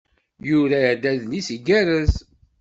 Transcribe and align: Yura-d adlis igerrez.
Yura-d 0.47 1.03
adlis 1.11 1.47
igerrez. 1.55 2.13